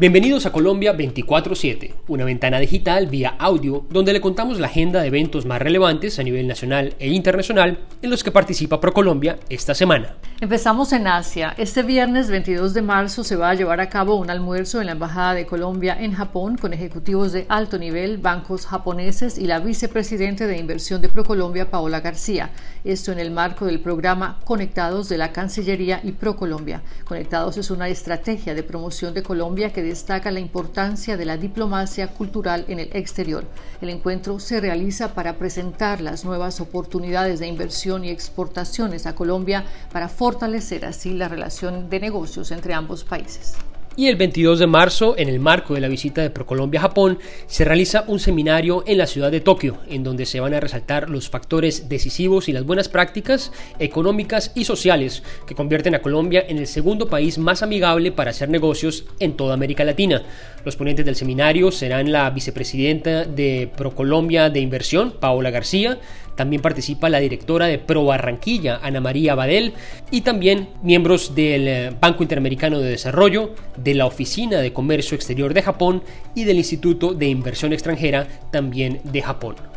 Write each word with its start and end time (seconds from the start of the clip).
Bienvenidos 0.00 0.46
a 0.46 0.50
Colombia 0.52 0.94
24/7, 0.94 1.92
una 2.08 2.24
ventana 2.24 2.58
digital 2.58 3.06
vía 3.08 3.36
audio 3.38 3.84
donde 3.90 4.14
le 4.14 4.22
contamos 4.22 4.58
la 4.58 4.68
agenda 4.68 5.02
de 5.02 5.08
eventos 5.08 5.44
más 5.44 5.60
relevantes 5.60 6.18
a 6.18 6.22
nivel 6.22 6.48
nacional 6.48 6.94
e 6.98 7.10
internacional 7.10 7.80
en 8.00 8.08
los 8.08 8.24
que 8.24 8.30
participa 8.30 8.80
ProColombia 8.80 9.38
esta 9.50 9.74
semana. 9.74 10.16
Empezamos 10.42 10.94
en 10.94 11.06
Asia. 11.06 11.54
Este 11.58 11.82
viernes 11.82 12.30
22 12.30 12.72
de 12.72 12.80
marzo 12.80 13.24
se 13.24 13.36
va 13.36 13.50
a 13.50 13.54
llevar 13.54 13.78
a 13.78 13.90
cabo 13.90 14.14
un 14.14 14.30
almuerzo 14.30 14.80
en 14.80 14.86
la 14.86 14.92
Embajada 14.92 15.34
de 15.34 15.44
Colombia 15.44 15.94
en 16.00 16.14
Japón 16.14 16.56
con 16.56 16.72
ejecutivos 16.72 17.32
de 17.32 17.44
alto 17.50 17.76
nivel, 17.76 18.16
bancos 18.16 18.64
japoneses 18.64 19.36
y 19.36 19.46
la 19.46 19.60
vicepresidente 19.60 20.46
de 20.46 20.56
inversión 20.56 21.02
de 21.02 21.10
ProColombia, 21.10 21.70
Paola 21.70 22.00
García. 22.00 22.52
Esto 22.84 23.12
en 23.12 23.18
el 23.18 23.30
marco 23.30 23.66
del 23.66 23.80
programa 23.80 24.40
Conectados 24.46 25.10
de 25.10 25.18
la 25.18 25.30
Cancillería 25.30 26.00
y 26.02 26.12
ProColombia. 26.12 26.80
Conectados 27.04 27.58
es 27.58 27.70
una 27.70 27.90
estrategia 27.90 28.54
de 28.54 28.62
promoción 28.62 29.12
de 29.12 29.22
Colombia 29.22 29.74
que 29.74 29.82
destaca 29.82 30.30
la 30.30 30.40
importancia 30.40 31.18
de 31.18 31.26
la 31.26 31.36
diplomacia 31.36 32.06
cultural 32.06 32.64
en 32.68 32.78
el 32.78 32.88
exterior. 32.94 33.44
El 33.82 33.90
encuentro 33.90 34.40
se 34.40 34.58
realiza 34.58 35.12
para 35.12 35.34
presentar 35.34 36.00
las 36.00 36.24
nuevas 36.24 36.62
oportunidades 36.62 37.40
de 37.40 37.46
inversión 37.46 38.06
y 38.06 38.08
exportaciones 38.08 39.04
a 39.04 39.14
Colombia 39.14 39.66
para 39.92 40.08
fortalecer 40.30 40.84
así 40.84 41.12
la 41.12 41.26
relación 41.26 41.90
de 41.90 41.98
negocios 41.98 42.52
entre 42.52 42.72
ambos 42.72 43.02
países. 43.02 43.56
Y 43.96 44.06
el 44.06 44.14
22 44.14 44.60
de 44.60 44.68
marzo, 44.68 45.16
en 45.18 45.28
el 45.28 45.40
marco 45.40 45.74
de 45.74 45.80
la 45.80 45.88
visita 45.88 46.22
de 46.22 46.30
Procolombia 46.30 46.78
a 46.78 46.84
Japón, 46.84 47.18
se 47.48 47.64
realiza 47.64 48.04
un 48.06 48.20
seminario 48.20 48.84
en 48.86 48.98
la 48.98 49.08
ciudad 49.08 49.32
de 49.32 49.40
Tokio, 49.40 49.78
en 49.88 50.04
donde 50.04 50.26
se 50.26 50.38
van 50.38 50.54
a 50.54 50.60
resaltar 50.60 51.10
los 51.10 51.28
factores 51.28 51.88
decisivos 51.88 52.48
y 52.48 52.52
las 52.52 52.64
buenas 52.64 52.88
prácticas 52.88 53.50
económicas 53.80 54.52
y 54.54 54.64
sociales 54.64 55.24
que 55.48 55.56
convierten 55.56 55.96
a 55.96 56.02
Colombia 56.02 56.44
en 56.48 56.58
el 56.58 56.68
segundo 56.68 57.08
país 57.08 57.36
más 57.36 57.64
amigable 57.64 58.12
para 58.12 58.30
hacer 58.30 58.48
negocios 58.48 59.06
en 59.18 59.36
toda 59.36 59.54
América 59.54 59.84
Latina. 59.84 60.22
Los 60.64 60.76
ponentes 60.76 61.04
del 61.04 61.16
seminario 61.16 61.72
serán 61.72 62.12
la 62.12 62.30
vicepresidenta 62.30 63.24
de 63.24 63.68
Procolombia 63.76 64.48
de 64.48 64.60
Inversión, 64.60 65.14
Paola 65.18 65.50
García, 65.50 65.98
también 66.40 66.62
participa 66.62 67.10
la 67.10 67.20
directora 67.20 67.66
de 67.66 67.78
Pro 67.78 68.06
Barranquilla, 68.06 68.80
Ana 68.82 69.02
María 69.02 69.34
Badel, 69.34 69.74
y 70.10 70.22
también 70.22 70.70
miembros 70.82 71.34
del 71.34 71.68
eh, 71.68 71.92
Banco 72.00 72.22
Interamericano 72.22 72.78
de 72.78 72.88
Desarrollo, 72.88 73.54
de 73.76 73.92
la 73.92 74.06
Oficina 74.06 74.62
de 74.62 74.72
Comercio 74.72 75.16
Exterior 75.16 75.52
de 75.52 75.60
Japón 75.60 76.02
y 76.34 76.44
del 76.44 76.56
Instituto 76.56 77.12
de 77.12 77.28
Inversión 77.28 77.74
Extranjera 77.74 78.26
también 78.50 79.02
de 79.04 79.20
Japón. 79.20 79.69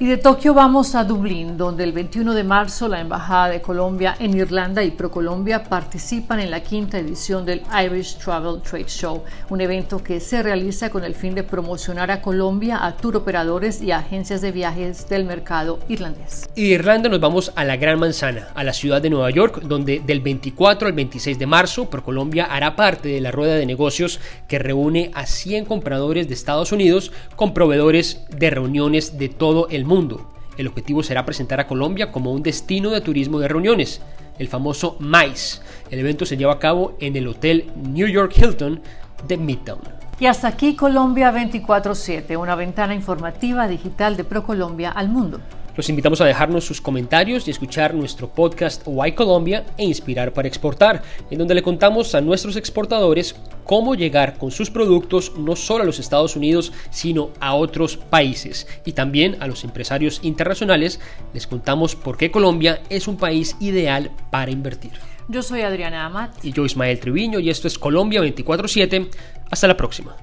Y 0.00 0.06
de 0.06 0.16
Tokio 0.16 0.54
vamos 0.54 0.96
a 0.96 1.04
Dublín, 1.04 1.56
donde 1.56 1.84
el 1.84 1.92
21 1.92 2.34
de 2.34 2.42
marzo 2.42 2.88
la 2.88 3.00
Embajada 3.00 3.50
de 3.50 3.62
Colombia 3.62 4.16
en 4.18 4.36
Irlanda 4.36 4.82
y 4.82 4.90
ProColombia 4.90 5.62
participan 5.62 6.40
en 6.40 6.50
la 6.50 6.64
quinta 6.64 6.98
edición 6.98 7.46
del 7.46 7.62
Irish 7.84 8.18
Travel 8.18 8.60
Trade 8.60 8.88
Show, 8.88 9.22
un 9.50 9.60
evento 9.60 10.02
que 10.02 10.18
se 10.18 10.42
realiza 10.42 10.90
con 10.90 11.04
el 11.04 11.14
fin 11.14 11.36
de 11.36 11.44
promocionar 11.44 12.10
a 12.10 12.20
Colombia 12.22 12.84
a 12.84 12.96
tour 12.96 13.14
operadores 13.14 13.80
y 13.80 13.92
agencias 13.92 14.40
de 14.40 14.50
viajes 14.50 15.08
del 15.08 15.26
mercado 15.26 15.78
irlandés. 15.88 16.50
Y 16.56 16.62
de 16.70 16.74
Irlanda 16.74 17.08
nos 17.08 17.20
vamos 17.20 17.52
a 17.54 17.62
la 17.62 17.76
Gran 17.76 18.00
Manzana, 18.00 18.48
a 18.52 18.64
la 18.64 18.72
ciudad 18.72 19.00
de 19.00 19.10
Nueva 19.10 19.30
York, 19.30 19.62
donde 19.62 20.02
del 20.04 20.20
24 20.20 20.88
al 20.88 20.94
26 20.94 21.38
de 21.38 21.46
marzo 21.46 21.88
ProColombia 21.88 22.46
hará 22.46 22.74
parte 22.74 23.10
de 23.10 23.20
la 23.20 23.30
rueda 23.30 23.54
de 23.54 23.64
negocios 23.64 24.18
que 24.48 24.58
reúne 24.58 25.12
a 25.14 25.26
100 25.26 25.66
compradores 25.66 26.26
de 26.26 26.34
Estados 26.34 26.72
Unidos 26.72 27.12
con 27.36 27.54
proveedores 27.54 28.24
de 28.36 28.50
reuniones 28.50 29.18
de 29.18 29.28
todo 29.28 29.68
el 29.84 29.88
mundo. 29.88 30.30
El 30.56 30.66
objetivo 30.68 31.02
será 31.02 31.24
presentar 31.24 31.60
a 31.60 31.66
Colombia 31.66 32.10
como 32.10 32.32
un 32.32 32.42
destino 32.42 32.90
de 32.90 33.00
turismo 33.00 33.38
de 33.38 33.48
reuniones, 33.48 34.00
el 34.38 34.48
famoso 34.48 34.96
MICE. 34.98 35.60
El 35.90 35.98
evento 35.98 36.24
se 36.24 36.36
lleva 36.36 36.54
a 36.54 36.58
cabo 36.58 36.96
en 37.00 37.16
el 37.16 37.28
Hotel 37.28 37.70
New 37.76 38.08
York 38.08 38.32
Hilton 38.36 38.80
de 39.28 39.36
Midtown. 39.36 39.80
Y 40.18 40.26
hasta 40.26 40.48
aquí 40.48 40.74
Colombia 40.76 41.32
24/7, 41.32 42.36
una 42.36 42.54
ventana 42.54 42.94
informativa 42.94 43.68
digital 43.68 44.16
de 44.16 44.24
ProColombia 44.24 44.90
al 44.90 45.08
mundo. 45.08 45.40
Los 45.76 45.88
invitamos 45.88 46.20
a 46.20 46.24
dejarnos 46.24 46.64
sus 46.64 46.80
comentarios 46.80 47.48
y 47.48 47.50
escuchar 47.50 47.94
nuestro 47.94 48.28
podcast 48.28 48.82
Why 48.86 49.12
Colombia 49.12 49.64
e 49.76 49.84
Inspirar 49.84 50.32
para 50.32 50.46
Exportar, 50.46 51.02
en 51.30 51.38
donde 51.38 51.54
le 51.54 51.62
contamos 51.62 52.14
a 52.14 52.20
nuestros 52.20 52.54
exportadores 52.56 53.34
cómo 53.64 53.96
llegar 53.96 54.38
con 54.38 54.52
sus 54.52 54.70
productos 54.70 55.32
no 55.36 55.56
solo 55.56 55.82
a 55.82 55.86
los 55.86 55.98
Estados 55.98 56.36
Unidos, 56.36 56.72
sino 56.90 57.30
a 57.40 57.54
otros 57.54 57.96
países. 57.96 58.68
Y 58.84 58.92
también 58.92 59.36
a 59.40 59.48
los 59.48 59.64
empresarios 59.64 60.20
internacionales 60.22 61.00
les 61.32 61.48
contamos 61.48 61.96
por 61.96 62.16
qué 62.16 62.30
Colombia 62.30 62.80
es 62.88 63.08
un 63.08 63.16
país 63.16 63.56
ideal 63.58 64.12
para 64.30 64.52
invertir. 64.52 64.92
Yo 65.26 65.42
soy 65.42 65.62
Adriana 65.62 66.06
Amat. 66.06 66.44
Y 66.44 66.52
yo 66.52 66.64
Ismael 66.64 67.00
Triviño 67.00 67.40
y 67.40 67.50
esto 67.50 67.66
es 67.66 67.78
Colombia 67.78 68.20
24/7. 68.20 69.08
Hasta 69.50 69.66
la 69.66 69.76
próxima. 69.76 70.14